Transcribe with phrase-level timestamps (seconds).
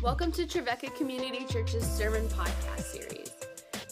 [0.00, 3.32] Welcome to Trevecca Community Church's Sermon Podcast Series.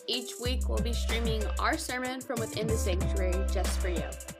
[0.06, 4.35] Each week, we'll be streaming our sermon from within the sanctuary just for you.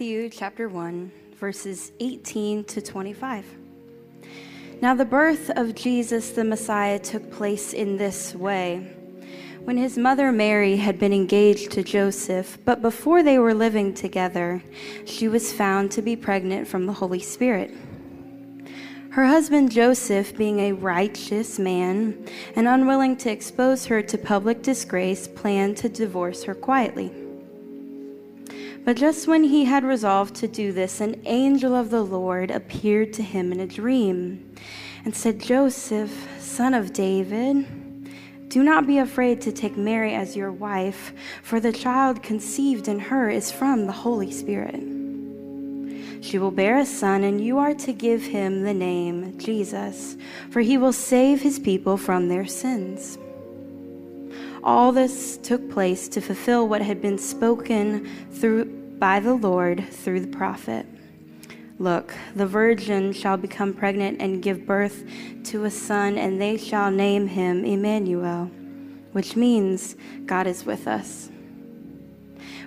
[0.00, 3.44] Matthew chapter 1, verses 18 to 25.
[4.80, 8.96] Now, the birth of Jesus the Messiah took place in this way.
[9.64, 14.62] When his mother Mary had been engaged to Joseph, but before they were living together,
[15.04, 17.70] she was found to be pregnant from the Holy Spirit.
[19.10, 25.28] Her husband Joseph, being a righteous man and unwilling to expose her to public disgrace,
[25.28, 27.19] planned to divorce her quietly.
[28.84, 33.12] But just when he had resolved to do this, an angel of the Lord appeared
[33.14, 34.54] to him in a dream
[35.04, 37.66] and said, Joseph, son of David,
[38.48, 42.98] do not be afraid to take Mary as your wife, for the child conceived in
[42.98, 44.80] her is from the Holy Spirit.
[46.22, 50.16] She will bear a son, and you are to give him the name Jesus,
[50.50, 53.18] for he will save his people from their sins.
[54.62, 58.66] All this took place to fulfill what had been spoken through,
[58.98, 60.84] by the Lord through the prophet.
[61.78, 65.02] Look, the virgin shall become pregnant and give birth
[65.44, 68.50] to a son, and they shall name him Emmanuel,
[69.12, 71.30] which means God is with us.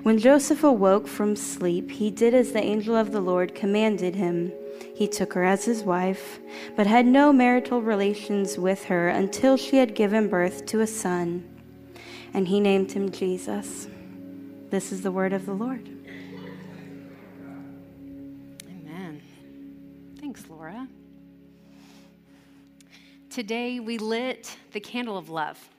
[0.01, 4.51] When Joseph awoke from sleep, he did as the angel of the Lord commanded him.
[4.95, 6.39] He took her as his wife,
[6.75, 11.52] but had no marital relations with her until she had given birth to a son
[12.33, 13.87] and he named him Jesus.
[14.69, 15.87] This is the word of the Lord.
[18.67, 19.21] Amen.
[20.19, 20.87] Thanks, Laura.
[23.29, 25.69] Today we lit the candle of love.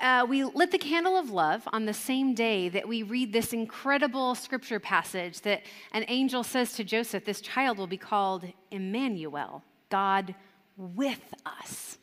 [0.00, 3.52] Uh, we lit the candle of love on the same day that we read this
[3.52, 9.64] incredible scripture passage that an angel says to Joseph, This child will be called Emmanuel,
[9.90, 10.36] God
[10.76, 11.98] with us.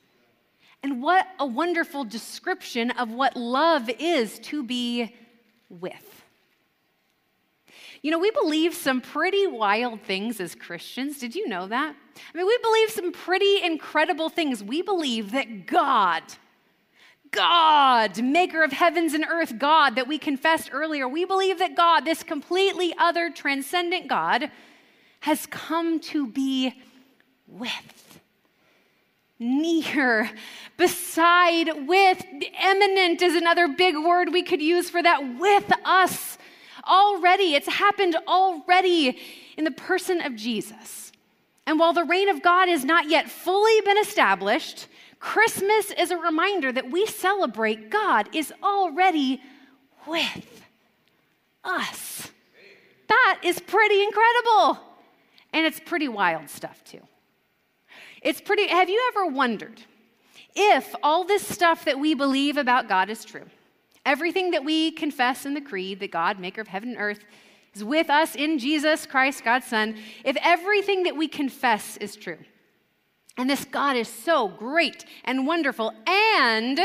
[0.86, 5.16] And what a wonderful description of what love is to be
[5.68, 6.24] with.
[8.04, 11.18] You know, we believe some pretty wild things as Christians.
[11.18, 11.96] Did you know that?
[11.96, 14.64] I mean, we believe some pretty incredible things.
[14.64, 16.22] We believe that God,
[17.32, 22.06] God, maker of heavens and earth, God that we confessed earlier, we believe that God,
[22.06, 24.52] this completely other transcendent God,
[25.22, 26.80] has come to be
[27.48, 28.05] with
[29.40, 30.30] near,
[30.78, 32.26] beside, with.
[32.64, 35.40] Immanent is another big word we could use for that.
[35.40, 36.38] With us
[36.88, 37.56] already.
[37.56, 39.18] It's happened already
[39.58, 41.12] in the person of Jesus.
[41.66, 44.88] And while the reign of God has not yet fully been established,
[45.20, 49.42] Christmas is a reminder that we celebrate God is already
[50.06, 50.64] with
[51.64, 52.32] us.
[53.08, 54.80] That is pretty incredible.
[55.54, 57.02] And it's pretty wild stuff, too.
[58.26, 59.80] It's pretty, have you ever wondered
[60.56, 63.46] if all this stuff that we believe about God is true?
[64.04, 67.20] Everything that we confess in the creed that God, maker of heaven and earth,
[67.76, 72.40] is with us in Jesus Christ, God's Son, if everything that we confess is true,
[73.38, 76.80] and this God is so great and wonderful, and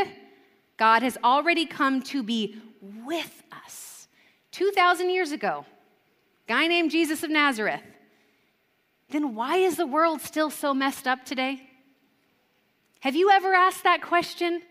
[0.77, 2.61] God has already come to be
[3.07, 4.09] with us
[4.51, 5.65] 2,000 years ago,
[6.47, 7.81] guy named Jesus of Nazareth,
[9.11, 11.63] then why is the world still so messed up today?
[13.01, 14.63] Have you ever asked that question?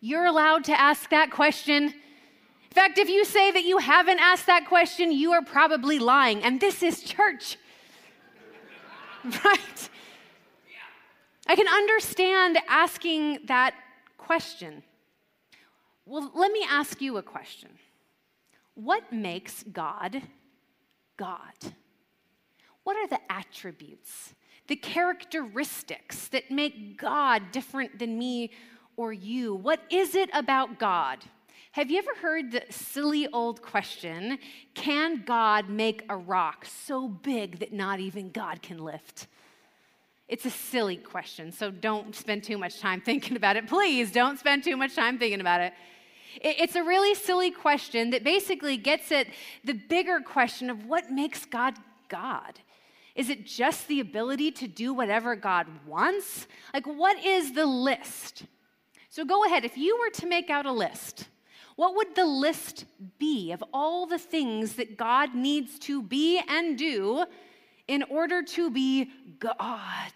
[0.00, 1.84] You're allowed to ask that question.
[1.84, 6.42] In fact, if you say that you haven't asked that question, you are probably lying.
[6.42, 7.56] And this is church.
[9.24, 9.88] right?
[11.46, 13.74] I can understand asking that
[14.16, 14.82] question.
[16.06, 17.70] Well, let me ask you a question
[18.74, 20.22] What makes God
[21.16, 21.74] God?
[22.84, 24.34] What are the attributes,
[24.66, 28.50] the characteristics that make God different than me
[28.96, 29.54] or you?
[29.54, 31.24] What is it about God?
[31.72, 34.38] Have you ever heard the silly old question
[34.74, 39.28] Can God make a rock so big that not even God can lift?
[40.26, 43.66] It's a silly question, so don't spend too much time thinking about it.
[43.66, 45.72] Please don't spend too much time thinking about it.
[46.40, 49.26] It's a really silly question that basically gets at
[49.64, 51.74] the bigger question of what makes God
[52.08, 52.60] God.
[53.14, 56.46] Is it just the ability to do whatever God wants?
[56.72, 58.44] Like, what is the list?
[59.08, 61.28] So go ahead, if you were to make out a list,
[61.76, 62.84] what would the list
[63.18, 67.24] be of all the things that God needs to be and do
[67.88, 70.12] in order to be God?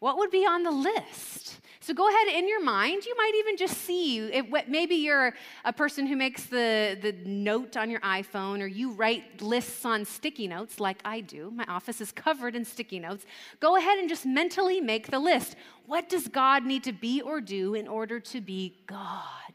[0.00, 1.60] What would be on the list?
[1.86, 3.04] So go ahead in your mind.
[3.04, 5.34] You might even just see if maybe you're
[5.64, 10.04] a person who makes the, the note on your iPhone or you write lists on
[10.04, 11.52] sticky notes like I do.
[11.52, 13.24] My office is covered in sticky notes.
[13.60, 15.54] Go ahead and just mentally make the list.
[15.86, 19.54] What does God need to be or do in order to be God?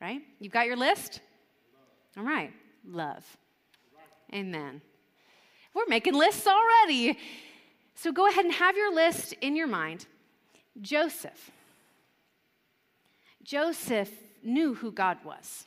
[0.00, 0.22] Right?
[0.40, 1.20] You've got your list?
[2.16, 2.52] All right.
[2.84, 3.24] Love.
[4.34, 4.80] Amen.
[5.74, 7.16] We're making lists already.
[7.94, 10.06] So go ahead and have your list in your mind.
[10.80, 11.52] Joseph.
[13.48, 14.10] Joseph
[14.42, 15.64] knew who God was.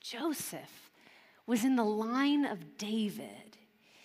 [0.00, 0.92] Joseph
[1.44, 3.58] was in the line of David.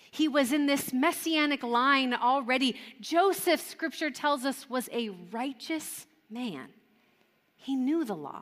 [0.09, 2.75] He was in this messianic line already.
[2.99, 6.69] Joseph, scripture tells us, was a righteous man.
[7.57, 8.41] He knew the law.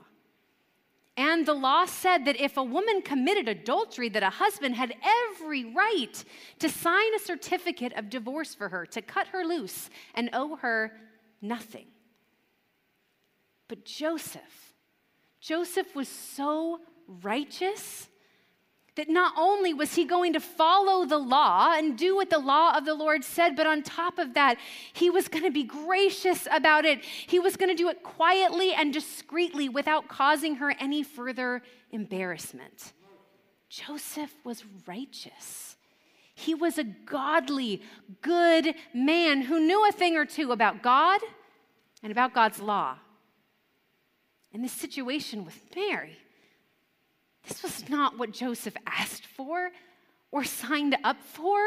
[1.17, 4.95] And the law said that if a woman committed adultery, that a husband had
[5.33, 6.23] every right
[6.59, 10.93] to sign a certificate of divorce for her, to cut her loose and owe her
[11.41, 11.87] nothing.
[13.67, 14.73] But Joseph,
[15.41, 18.07] Joseph was so righteous
[18.95, 22.75] that not only was he going to follow the law and do what the law
[22.75, 24.57] of the Lord said, but on top of that,
[24.91, 27.03] he was going to be gracious about it.
[27.03, 31.61] He was going to do it quietly and discreetly without causing her any further
[31.91, 32.93] embarrassment.
[33.69, 35.75] Joseph was righteous.
[36.33, 37.83] He was a godly,
[38.21, 41.21] good man who knew a thing or two about God
[42.01, 42.97] and about God's law
[44.57, 46.17] in this situation with Mary.
[47.47, 49.69] This was not what Joseph asked for
[50.31, 51.59] or signed up for.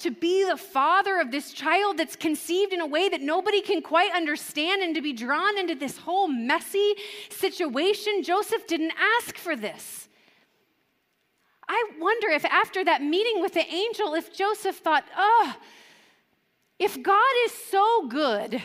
[0.00, 3.80] To be the father of this child that's conceived in a way that nobody can
[3.80, 6.94] quite understand and to be drawn into this whole messy
[7.30, 8.24] situation.
[8.24, 10.08] Joseph didn't ask for this.
[11.68, 15.54] I wonder if after that meeting with the angel, if Joseph thought, oh,
[16.80, 18.60] if God is so good,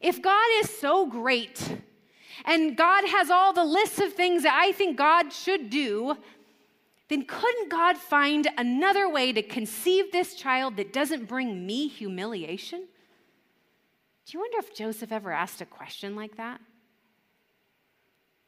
[0.00, 1.76] if God is so great,
[2.44, 6.16] and God has all the lists of things that I think God should do,
[7.08, 12.86] then couldn't God find another way to conceive this child that doesn't bring me humiliation?
[14.26, 16.60] Do you wonder if Joseph ever asked a question like that?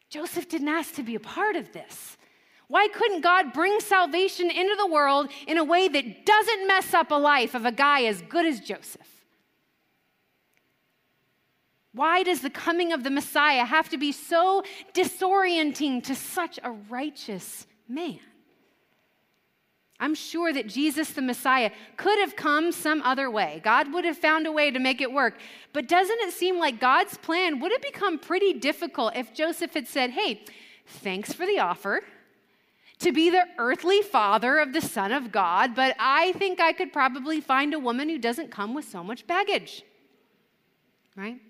[0.09, 2.17] Joseph didn't ask to be a part of this.
[2.69, 7.11] Why couldn't God bring salvation into the world in a way that doesn't mess up
[7.11, 9.14] a life of a guy as good as Joseph?
[11.95, 16.73] Why does the coming of the Messiah have to be so disorienting to such a
[16.73, 18.19] righteous man?
[20.01, 23.61] I'm sure that Jesus the Messiah could have come some other way.
[23.63, 25.39] God would have found a way to make it work.
[25.73, 29.87] But doesn't it seem like God's plan would have become pretty difficult if Joseph had
[29.87, 30.43] said, Hey,
[30.85, 32.03] thanks for the offer
[32.99, 36.93] to be the earthly father of the Son of God, but I think I could
[36.93, 39.83] probably find a woman who doesn't come with so much baggage.
[41.17, 41.41] Right?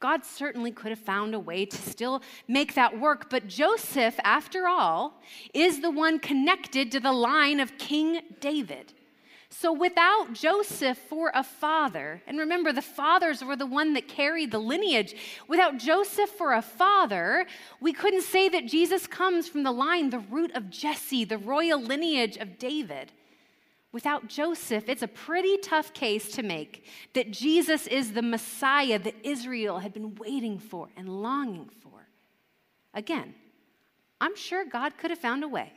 [0.00, 4.68] God certainly could have found a way to still make that work, but Joseph, after
[4.68, 5.20] all,
[5.52, 8.92] is the one connected to the line of King David.
[9.50, 14.52] So without Joseph for a father, and remember the fathers were the one that carried
[14.52, 15.16] the lineage,
[15.48, 17.46] without Joseph for a father,
[17.80, 21.80] we couldn't say that Jesus comes from the line, the root of Jesse, the royal
[21.80, 23.10] lineage of David.
[23.90, 29.14] Without Joseph, it's a pretty tough case to make that Jesus is the Messiah that
[29.22, 32.06] Israel had been waiting for and longing for.
[32.92, 33.34] Again,
[34.20, 35.72] I'm sure God could have found a way,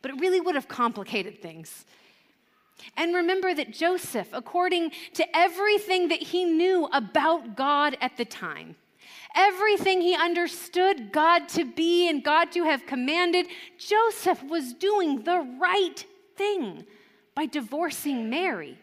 [0.00, 1.84] but it really would have complicated things.
[2.96, 8.76] And remember that Joseph, according to everything that he knew about God at the time,
[9.36, 15.40] everything he understood God to be and God to have commanded, Joseph was doing the
[15.60, 16.04] right
[16.36, 16.86] thing
[17.34, 18.78] by divorcing Mary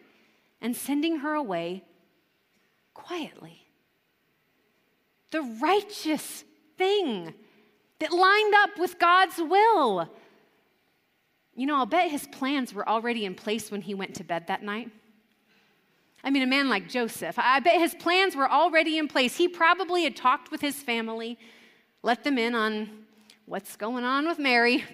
[0.60, 1.84] and sending her away
[2.94, 3.66] quietly.
[5.30, 6.44] The righteous
[6.76, 7.34] thing
[8.00, 10.08] that lined up with God's will.
[11.54, 14.46] You know, I'll bet his plans were already in place when he went to bed
[14.48, 14.90] that night.
[16.22, 19.36] I mean, a man like Joseph, I bet his plans were already in place.
[19.36, 21.38] He probably had talked with his family,
[22.02, 22.90] let them in on
[23.46, 24.84] what's going on with Mary,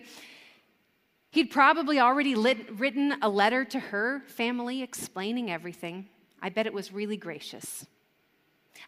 [1.36, 6.08] He'd probably already lit, written a letter to her family explaining everything.
[6.40, 7.84] I bet it was really gracious.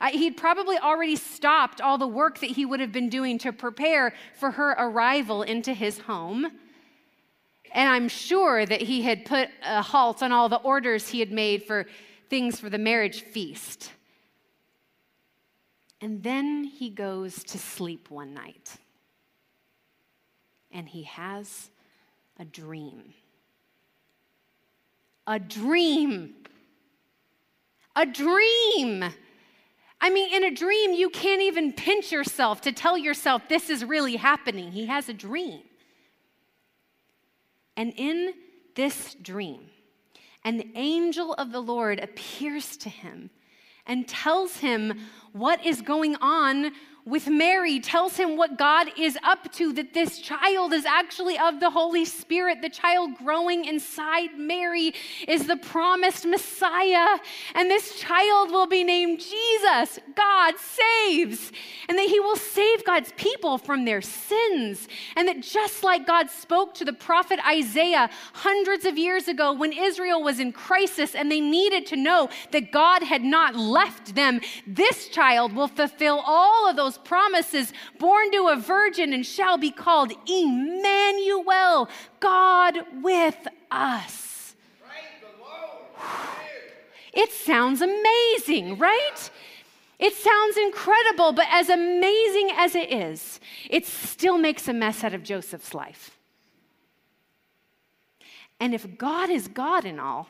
[0.01, 3.53] I, he'd probably already stopped all the work that he would have been doing to
[3.53, 6.47] prepare for her arrival into his home.
[7.73, 11.31] And I'm sure that he had put a halt on all the orders he had
[11.31, 11.85] made for
[12.31, 13.93] things for the marriage feast.
[16.01, 18.79] And then he goes to sleep one night.
[20.73, 21.69] And he has
[22.39, 23.15] a dream.
[25.27, 26.35] A dream.
[27.97, 29.05] A dream.
[30.01, 33.85] I mean, in a dream, you can't even pinch yourself to tell yourself this is
[33.85, 34.71] really happening.
[34.71, 35.63] He has a dream.
[37.77, 38.35] And in
[38.75, 39.71] this dream,
[40.45, 43.31] an angel of the Lord appears to him
[43.87, 44.99] and tells him
[45.33, 46.73] what is going on
[47.09, 51.59] with Mary, tells him what God is up to, that this child is actually of
[51.59, 52.61] the Holy Spirit.
[52.61, 54.95] The child growing inside Mary
[55.27, 57.19] is the promised Messiah,
[57.55, 59.99] and this child will be named Jesus.
[60.15, 61.51] God saves,
[61.89, 64.87] and that he will save God's people from their sins.
[65.17, 69.73] And that just like God spoke to the prophet Isaiah hundreds of years ago when
[69.73, 74.41] Israel was in crisis and they needed to know that God had not left them,
[74.67, 79.71] this child will fulfill all of those promises, born to a virgin and shall be
[79.71, 81.89] called Emmanuel,
[82.21, 84.55] God with us.
[87.13, 89.31] It sounds amazing, right?
[89.99, 95.15] It sounds incredible, but as amazing as it is, it still makes a mess out
[95.15, 96.17] of Joseph's life.
[98.61, 100.29] And if God is God in all,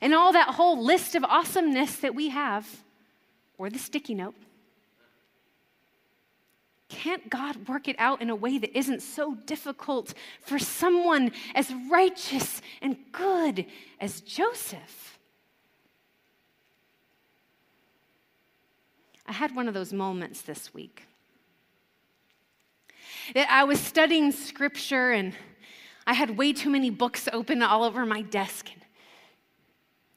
[0.00, 2.84] and all that whole list of awesomeness that we have,
[3.58, 4.34] or the sticky note,
[6.90, 11.72] can't God work it out in a way that isn't so difficult for someone as
[11.88, 13.64] righteous and good
[14.00, 15.18] as Joseph?
[19.24, 21.04] I had one of those moments this week.
[23.34, 25.32] That I was studying scripture and
[26.06, 28.82] I had way too many books open all over my desk and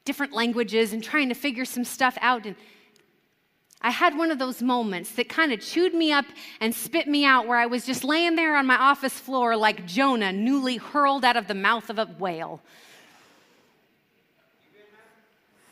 [0.06, 2.48] different languages and trying to figure some stuff out.
[2.48, 2.56] And
[3.83, 6.25] I had one of those moments that kind of chewed me up
[6.61, 9.85] and spit me out where I was just laying there on my office floor like
[9.85, 12.61] Jonah, newly hurled out of the mouth of a whale.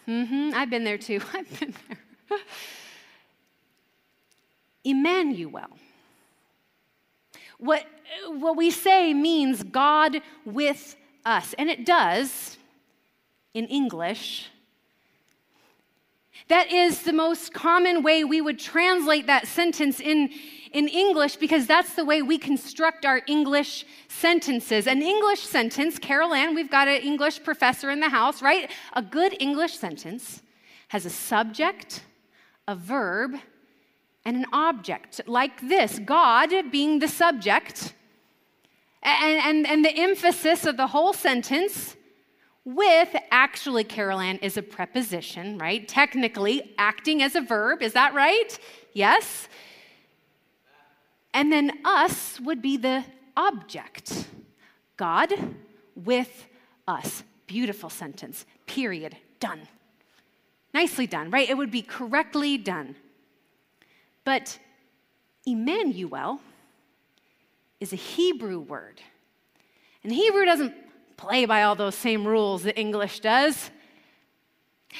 [0.07, 1.21] Mm-hmm, I've been there too.
[1.33, 2.39] I've been there.
[4.83, 5.69] Emmanuel.
[7.59, 7.85] What,
[8.27, 12.57] what we say means God with us, and it does
[13.53, 14.49] in English
[16.48, 20.29] that is the most common way we would translate that sentence in,
[20.71, 24.88] in English because that's the way we construct our English sentences.
[24.88, 28.69] An English sentence, Carol Ann, we've got an English professor in the house, right?
[28.93, 30.41] A good English sentence
[30.89, 32.03] has a subject,
[32.67, 33.36] a verb,
[34.25, 37.93] and an object like this God being the subject,
[39.03, 41.95] and, and, and the emphasis of the whole sentence
[42.63, 45.87] with actually, Carol is a preposition, right?
[45.87, 47.81] Technically, acting as a verb.
[47.81, 48.57] Is that right?
[48.93, 49.47] Yes?
[51.33, 53.03] And then us would be the
[53.35, 54.27] object.
[54.97, 55.33] God
[55.95, 56.47] with
[56.87, 57.23] us.
[57.47, 58.45] Beautiful sentence.
[58.67, 59.17] Period.
[59.39, 59.61] Done.
[60.73, 61.49] Nicely done, right?
[61.49, 62.95] It would be correctly done.
[64.23, 64.59] But
[65.45, 66.39] Emmanuel
[67.79, 69.01] is a Hebrew word.
[70.03, 70.73] And Hebrew doesn't
[71.21, 73.69] play by all those same rules that English does.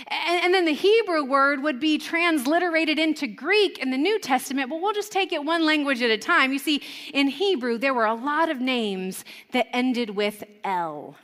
[0.07, 4.69] And, and, then the Hebrew word would be transliterated into Greek in the New Testament,
[4.69, 6.53] but we'll just take it one language at a time.
[6.53, 6.81] You see,
[7.13, 11.15] in Hebrew, there were a lot of names that ended with El,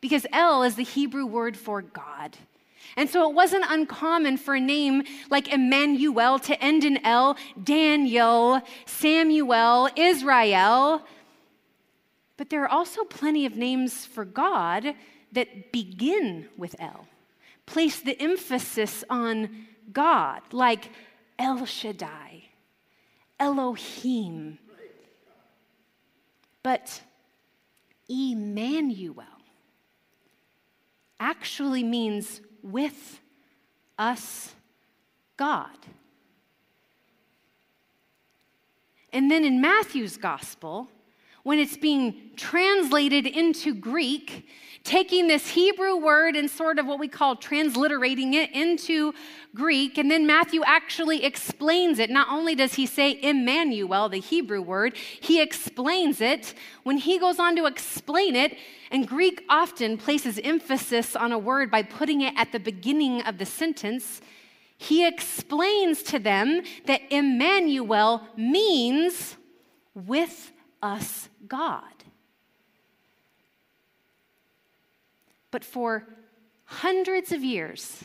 [0.00, 2.36] because El is the Hebrew word for God.
[2.96, 8.62] And so it wasn't uncommon for a name like Emmanuel to end in El, Daniel,
[8.86, 11.04] Samuel, Israel.
[12.36, 14.94] But there are also plenty of names for God
[15.32, 17.06] that begin with El,
[17.64, 20.90] place the emphasis on God, like
[21.38, 22.44] El Shaddai,
[23.38, 24.58] Elohim.
[26.62, 27.00] But
[28.08, 29.24] Emmanuel
[31.18, 33.20] actually means with
[33.98, 34.54] us
[35.36, 35.76] God.
[39.12, 40.88] And then in Matthew's gospel,
[41.46, 44.48] when it's being translated into Greek,
[44.82, 49.14] taking this Hebrew word and sort of what we call transliterating it into
[49.54, 49.96] Greek.
[49.96, 52.10] And then Matthew actually explains it.
[52.10, 56.52] Not only does he say Emmanuel, the Hebrew word, he explains it.
[56.82, 58.58] When he goes on to explain it,
[58.90, 63.38] and Greek often places emphasis on a word by putting it at the beginning of
[63.38, 64.20] the sentence.
[64.78, 69.36] He explains to them that Emmanuel means
[69.94, 70.50] with
[70.86, 71.82] us God.
[75.50, 76.06] But for
[76.64, 78.04] hundreds of years,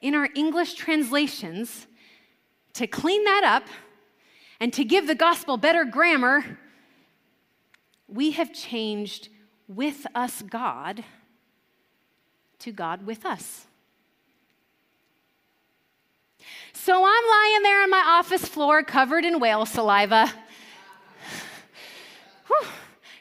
[0.00, 1.86] in our English translations,
[2.74, 3.64] to clean that up
[4.60, 6.58] and to give the gospel better grammar,
[8.08, 9.28] we have changed
[9.66, 11.02] with us God
[12.60, 13.66] to God with us.
[16.72, 20.32] So I'm lying there on my office floor covered in whale saliva,
[22.46, 22.68] whew,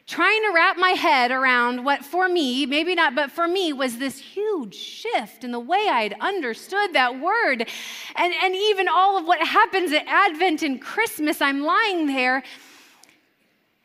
[0.07, 3.97] trying to wrap my head around what for me, maybe not, but for me, was
[3.97, 7.67] this huge shift in the way I had understood that word.
[8.15, 12.43] And, and even all of what happens at Advent and Christmas, I'm lying there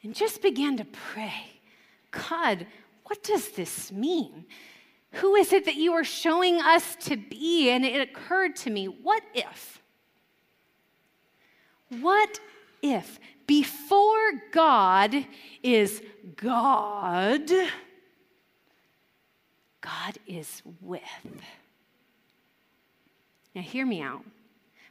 [0.03, 1.47] and just began to pray
[2.11, 2.67] God,
[3.05, 4.45] what does this mean?
[5.13, 7.71] Who is it that you are showing us to be?
[7.71, 9.81] And it occurred to me, what if?
[12.01, 12.41] What
[12.83, 13.19] if
[13.51, 15.27] before God
[15.61, 16.01] is
[16.37, 17.51] God,
[19.81, 21.03] God is with?
[23.53, 24.25] Now, hear me out.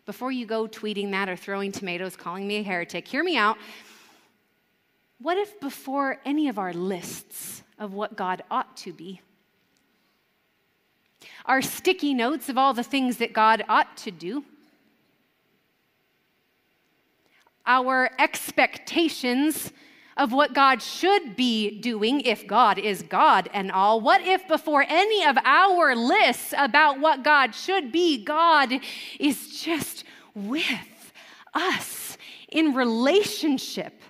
[0.05, 3.57] Before you go tweeting that or throwing tomatoes, calling me a heretic, hear me out.
[5.21, 9.21] What if before any of our lists of what God ought to be,
[11.45, 14.43] our sticky notes of all the things that God ought to do,
[17.69, 19.71] our expectations
[20.17, 24.01] of what God should be doing if God is God and all?
[24.01, 28.73] What if before any of our lists about what God should be, God
[29.19, 30.03] is just
[30.35, 31.13] with
[31.53, 32.17] us
[32.49, 34.01] in relationship?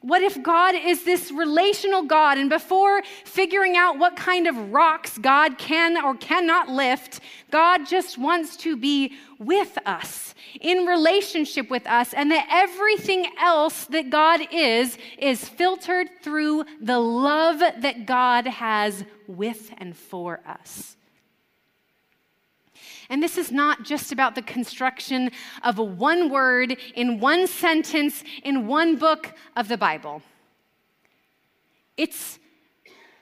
[0.00, 5.18] What if God is this relational God, and before figuring out what kind of rocks
[5.18, 7.18] God can or cannot lift,
[7.50, 13.86] God just wants to be with us, in relationship with us, and that everything else
[13.86, 20.97] that God is, is filtered through the love that God has with and for us?
[23.10, 25.30] And this is not just about the construction
[25.62, 30.22] of a one word in one sentence in one book of the Bible.
[31.96, 32.38] It's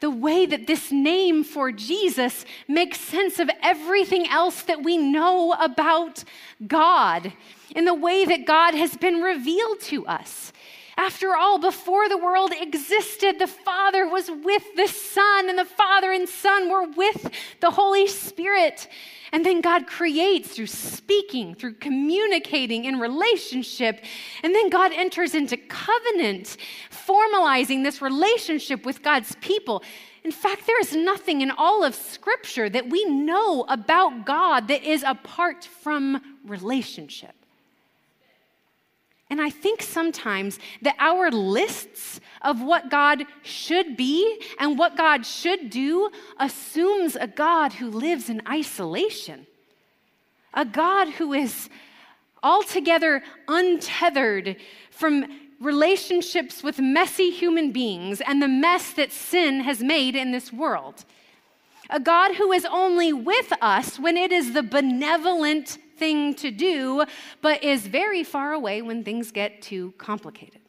[0.00, 5.52] the way that this name for Jesus makes sense of everything else that we know
[5.52, 6.24] about
[6.66, 7.32] God,
[7.74, 10.52] in the way that God has been revealed to us.
[10.98, 16.10] After all, before the world existed, the Father was with the Son, and the Father
[16.10, 17.30] and Son were with
[17.60, 18.88] the Holy Spirit.
[19.30, 24.02] And then God creates through speaking, through communicating in relationship.
[24.42, 26.56] And then God enters into covenant,
[26.90, 29.82] formalizing this relationship with God's people.
[30.24, 34.82] In fact, there is nothing in all of Scripture that we know about God that
[34.82, 37.45] is apart from relationship.
[39.28, 45.26] And I think sometimes that our lists of what God should be and what God
[45.26, 49.46] should do assumes a God who lives in isolation,
[50.54, 51.68] a God who is
[52.42, 54.56] altogether untethered
[54.90, 55.26] from
[55.60, 61.04] relationships with messy human beings and the mess that sin has made in this world.
[61.90, 67.04] A God who is only with us when it is the benevolent thing to do,
[67.42, 70.60] but is very far away when things get too complicated.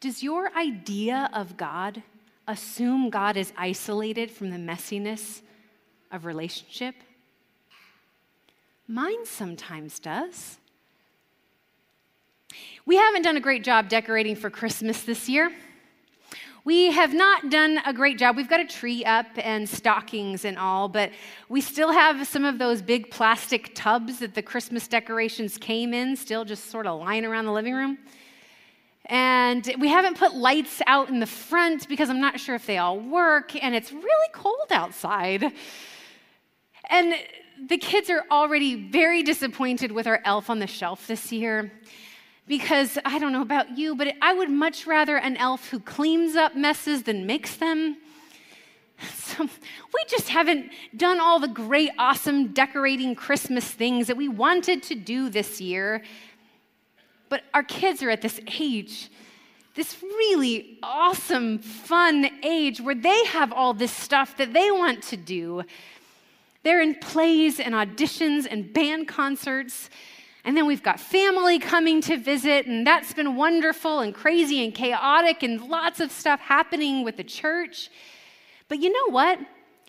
[0.00, 2.02] Does your idea of God
[2.46, 5.40] assume God is isolated from the messiness
[6.12, 6.94] of relationship?
[8.86, 10.58] Mine sometimes does.
[12.84, 15.50] We haven't done a great job decorating for Christmas this year.
[16.66, 18.36] We have not done a great job.
[18.36, 21.12] We've got a tree up and stockings and all, but
[21.48, 26.16] we still have some of those big plastic tubs that the Christmas decorations came in,
[26.16, 27.98] still just sort of lying around the living room.
[29.04, 32.78] And we haven't put lights out in the front because I'm not sure if they
[32.78, 35.44] all work, and it's really cold outside.
[36.90, 37.14] And
[37.68, 41.70] the kids are already very disappointed with our elf on the shelf this year
[42.46, 46.36] because I don't know about you, but I would much rather an elf who cleans
[46.36, 47.96] up messes than makes them.
[49.18, 54.82] So we just haven't done all the great, awesome decorating Christmas things that we wanted
[54.84, 56.02] to do this year.
[57.28, 59.10] But our kids are at this age,
[59.74, 65.18] this really awesome, fun age where they have all this stuff that they want to
[65.18, 65.64] do.
[66.62, 69.90] They're in plays and auditions and band concerts.
[70.46, 74.72] And then we've got family coming to visit, and that's been wonderful and crazy and
[74.72, 77.90] chaotic, and lots of stuff happening with the church.
[78.68, 79.40] But you know what?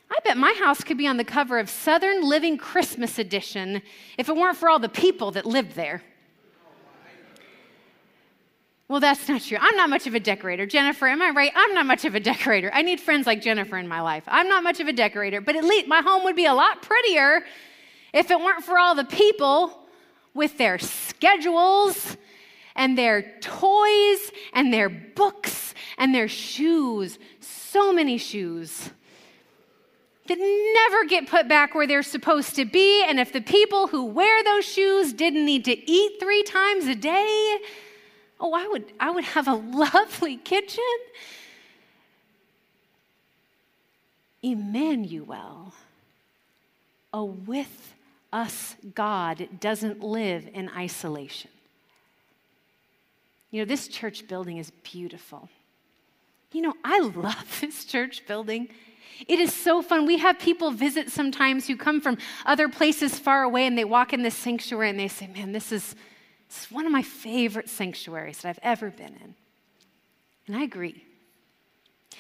[0.10, 3.84] I bet my house could be on the cover of Southern Living Christmas Edition
[4.18, 6.02] if it weren't for all the people that lived there.
[8.88, 9.60] Well, that's not true.
[9.62, 10.66] I'm not much of a decorator.
[10.66, 11.52] Jennifer, am I right?
[11.56, 12.72] I'm not much of a decorator.
[12.74, 14.24] I need friends like Jennifer in my life.
[14.26, 16.82] I'm not much of a decorator, but at least my home would be a lot
[16.82, 17.44] prettier
[18.12, 19.77] if it weren't for all the people
[20.38, 22.16] with their schedules
[22.76, 27.20] and their toys and their books and their shoes.
[27.42, 28.92] So many shoes
[30.28, 33.04] that never get put back where they're supposed to be.
[33.04, 36.96] And if the people who wear those shoes didn't need to eat three times a
[36.96, 37.58] day,
[38.40, 40.84] oh, I would, I would have a lovely kitchen.
[44.44, 45.74] Emmanuel,
[47.12, 47.96] a with
[48.32, 51.52] us God, doesn't live in isolation.
[53.52, 55.50] You know, this church building is beautiful.
[56.52, 58.70] You know, I love this church building.
[59.28, 60.06] It is so fun.
[60.06, 64.14] We have people visit sometimes who come from other places far away and they walk
[64.14, 65.96] in this sanctuary and they say, Man, this is,
[66.48, 69.36] this is one of my favorite sanctuaries that I've ever been in.
[70.46, 71.04] And I agree.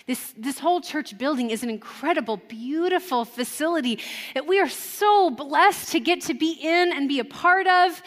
[0.07, 3.99] This, this whole church building is an incredible, beautiful facility
[4.33, 8.01] that we are so blessed to get to be in and be a part of.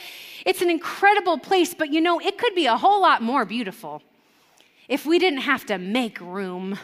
[0.46, 4.02] It's an incredible place, but you know, it could be a whole lot more beautiful
[4.88, 6.78] if we didn't have to make room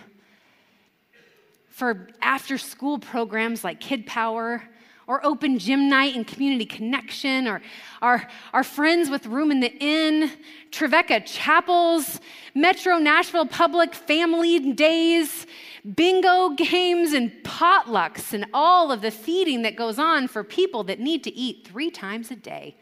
[1.70, 4.62] for after school programs like Kid Power
[5.06, 7.62] or open gym night and community connection, or
[8.02, 10.30] our, our friends with Room in the Inn,
[10.72, 12.20] Trevecca Chapels,
[12.54, 15.46] Metro Nashville Public Family Days,
[15.94, 20.98] bingo games, and potlucks, and all of the feeding that goes on for people that
[20.98, 22.74] need to eat three times a day.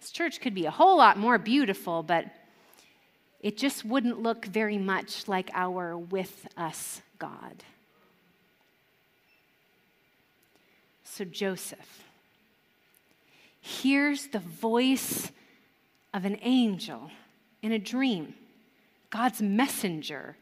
[0.00, 2.26] This church could be a whole lot more beautiful, but
[3.38, 7.62] it just wouldn't look very much like our with us God.
[11.14, 12.04] So Joseph
[13.60, 15.30] hears the voice
[16.14, 17.10] of an angel
[17.60, 18.32] in a dream,
[19.10, 20.38] God's messenger.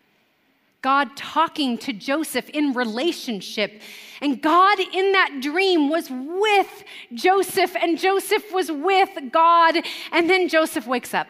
[0.81, 3.83] God talking to Joseph in relationship.
[4.21, 9.75] And God in that dream was with Joseph, and Joseph was with God.
[10.13, 11.27] And then Joseph wakes up.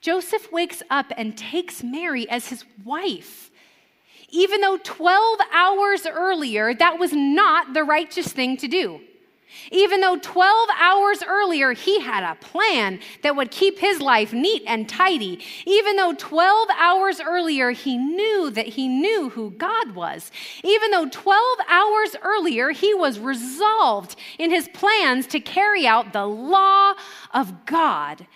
[0.00, 3.50] Joseph wakes up and takes Mary as his wife.
[4.30, 9.00] Even though 12 hours earlier, that was not the righteous thing to do.
[9.70, 14.62] Even though 12 hours earlier he had a plan that would keep his life neat
[14.66, 20.30] and tidy, even though 12 hours earlier he knew that he knew who God was,
[20.62, 26.26] even though 12 hours earlier he was resolved in his plans to carry out the
[26.26, 26.94] law
[27.32, 28.26] of God,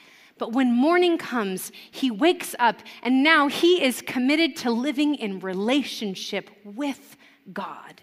[0.41, 5.39] but when morning comes, he wakes up and now he is committed to living in
[5.39, 7.19] relationship with
[7.53, 8.01] God.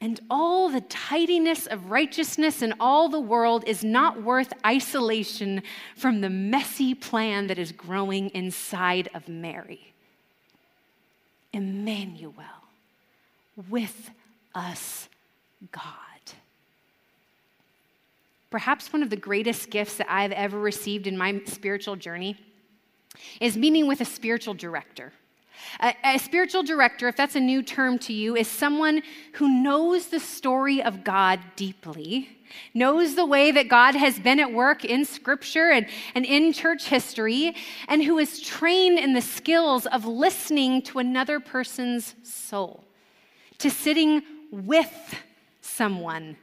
[0.00, 5.64] And all the tidiness of righteousness in all the world is not worth isolation
[5.96, 9.92] from the messy plan that is growing inside of Mary.
[11.52, 12.34] Emmanuel,
[13.68, 14.10] with
[14.54, 15.08] us,
[15.72, 16.19] God.
[18.50, 22.36] Perhaps one of the greatest gifts that I've ever received in my spiritual journey
[23.40, 25.12] is meeting with a spiritual director.
[25.80, 29.02] A, a, spiritual director, if that's a new term to you, is someone
[29.34, 32.28] who knows the story of God deeply,
[32.74, 36.86] knows the way that God has been at work in Scripture and, and in church
[36.88, 37.54] history,
[37.88, 42.84] and who is trained in the skills of listening to another person's soul,
[43.58, 45.14] to sitting with
[45.60, 46.36] someone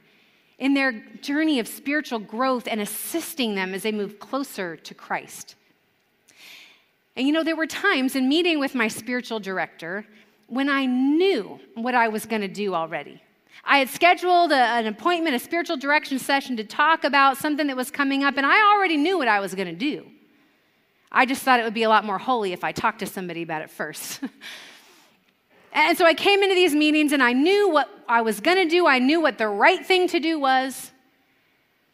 [0.58, 5.54] in their journey of spiritual growth and assisting them as they move closer to Christ.
[7.16, 10.04] And you know, there were times in meeting with my spiritual director
[10.46, 13.22] when I knew what I was going to do already.
[13.64, 17.76] I had scheduled a, an appointment, a spiritual direction session to talk about something that
[17.76, 20.06] was coming up, and I already knew what I was going to do.
[21.10, 23.42] I just thought it would be a lot more holy if I talked to somebody
[23.42, 24.20] about it first.
[25.80, 28.68] And so I came into these meetings and I knew what I was going to
[28.68, 30.90] do, I knew what the right thing to do was.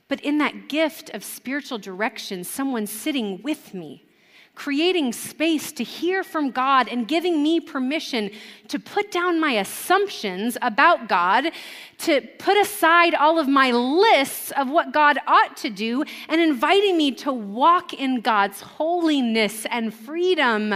[0.08, 4.06] But in that gift of spiritual direction, someone sitting with me,
[4.54, 8.30] creating space to hear from God and giving me permission
[8.68, 11.50] to put down my assumptions about God,
[11.98, 16.96] to put aside all of my lists of what God ought to do, and inviting
[16.96, 20.74] me to walk in God's holiness and freedom,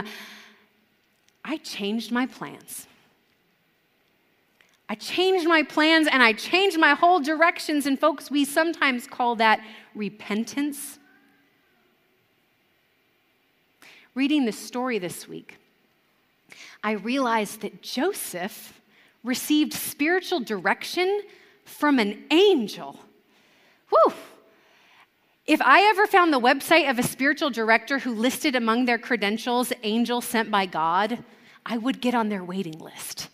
[1.43, 2.88] I changed my plans.
[4.89, 7.87] I changed my plans and I changed my whole directions.
[7.87, 9.61] And folks, we sometimes call that
[9.95, 10.99] repentance.
[14.15, 15.59] Reading the story this week,
[16.83, 18.81] I realized that Joseph
[19.23, 21.23] received spiritual direction
[21.65, 22.99] from an angel
[23.91, 24.15] Whew.
[25.47, 29.73] If I ever found the website of a spiritual director who listed among their credentials
[29.83, 31.25] angel sent by God,
[31.65, 33.29] I would get on their waiting list.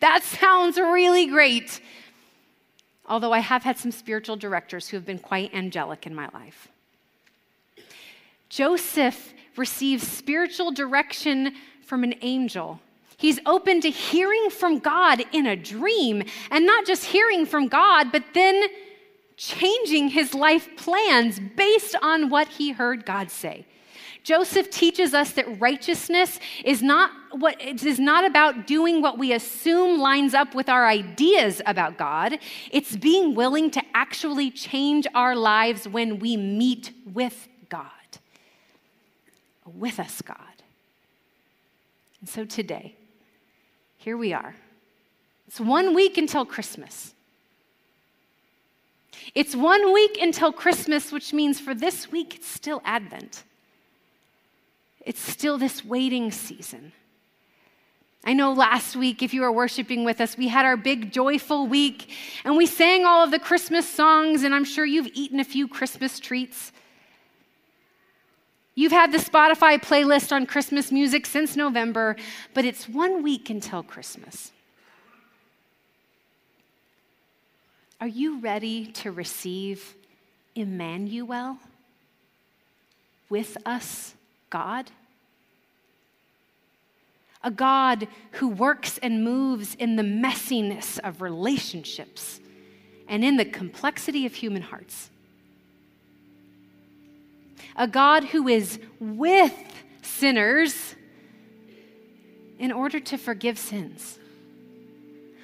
[0.00, 1.80] That sounds really great.
[3.06, 6.68] Although I have had some spiritual directors who have been quite angelic in my life.
[8.48, 12.80] Joseph receives spiritual direction from an angel.
[13.16, 18.10] He's open to hearing from God in a dream, and not just hearing from God,
[18.12, 18.64] but then
[19.36, 23.66] changing his life plans based on what he heard God say.
[24.22, 29.32] Joseph teaches us that righteousness is not what it is not about doing what we
[29.32, 32.38] assume lines up with our ideas about God.
[32.70, 37.90] It's being willing to actually change our lives when we meet with God.
[39.64, 40.36] With us, God.
[42.20, 42.96] And so today,
[43.98, 44.54] here we are.
[45.46, 47.14] It's one week until Christmas.
[49.34, 53.44] It's one week until Christmas, which means for this week, it's still Advent.
[55.00, 56.92] It's still this waiting season.
[58.22, 61.66] I know last week, if you were worshiping with us, we had our big joyful
[61.66, 62.10] week
[62.44, 65.66] and we sang all of the Christmas songs, and I'm sure you've eaten a few
[65.66, 66.72] Christmas treats.
[68.74, 72.16] You've had the Spotify playlist on Christmas music since November,
[72.54, 74.52] but it's one week until Christmas.
[78.00, 79.94] Are you ready to receive
[80.54, 81.58] Emmanuel
[83.28, 84.14] with us,
[84.48, 84.90] God?
[87.42, 92.40] A God who works and moves in the messiness of relationships
[93.08, 95.10] and in the complexity of human hearts.
[97.76, 99.56] A God who is with
[100.02, 100.94] sinners
[102.58, 104.18] in order to forgive sins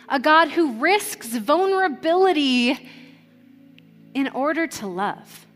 [0.08, 2.78] a God who risks vulnerability
[4.14, 5.46] in order to love.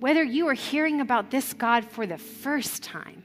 [0.00, 3.22] Whether you are hearing about this God for the first time,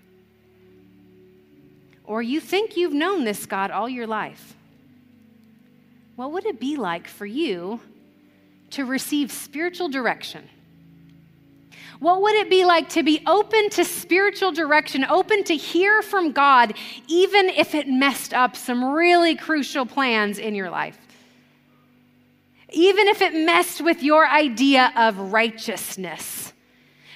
[2.07, 4.55] or you think you've known this God all your life,
[6.15, 7.79] what would it be like for you
[8.71, 10.49] to receive spiritual direction?
[11.99, 16.31] What would it be like to be open to spiritual direction, open to hear from
[16.31, 16.73] God,
[17.07, 20.97] even if it messed up some really crucial plans in your life?
[22.71, 26.53] Even if it messed with your idea of righteousness.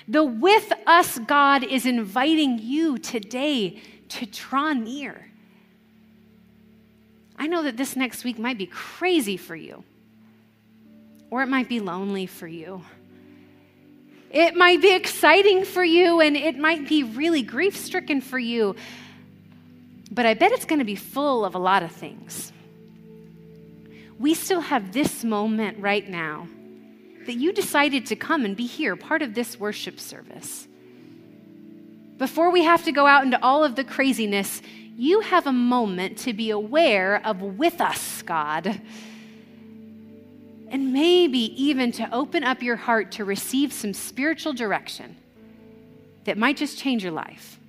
[0.08, 5.28] The with us God is inviting you today to draw near.
[7.38, 9.84] I know that this next week might be crazy for you,
[11.30, 12.84] or it might be lonely for you.
[14.30, 18.76] It might be exciting for you and it might be really grief stricken for you,
[20.10, 22.54] but I bet it's going to be full of a lot of things.
[24.19, 26.47] We still have this moment right now
[27.26, 30.67] that you decided to come and be here, part of this worship service.
[32.21, 34.62] Before we have to go out into all of the craziness,
[34.95, 38.79] you have a moment to be aware of with us, God
[40.71, 45.17] and maybe even to open up your heart to receive some spiritual direction
[46.23, 47.60] that might just change your life.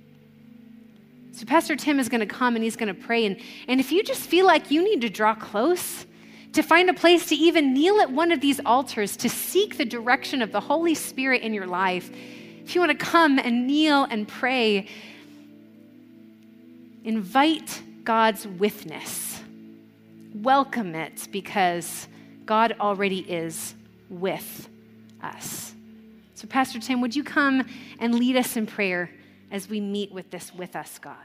[1.33, 3.25] So, Pastor Tim is going to come and he's going to pray.
[3.25, 6.05] And, and if you just feel like you need to draw close,
[6.53, 9.85] to find a place to even kneel at one of these altars to seek the
[9.85, 12.11] direction of the Holy Spirit in your life,
[12.65, 14.87] if you want to come and kneel and pray,
[17.03, 19.41] invite God's witness.
[20.33, 22.07] Welcome it because
[22.45, 23.75] God already is
[24.09, 24.69] with
[25.21, 25.73] us.
[26.35, 27.65] So, Pastor Tim, would you come
[27.99, 29.09] and lead us in prayer
[29.51, 31.15] as we meet with this with us, God?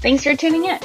[0.00, 0.78] Thanks for tuning in.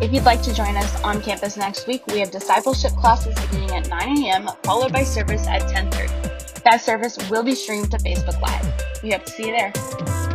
[0.00, 3.70] If you'd like to join us on campus next week, we have discipleship classes beginning
[3.72, 6.62] at 9 a.m., followed by service at 10:30.
[6.62, 9.02] That service will be streamed to Facebook Live.
[9.02, 10.31] We hope to see you there.